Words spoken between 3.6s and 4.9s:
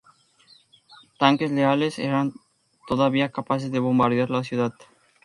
de bombardear la ciudad.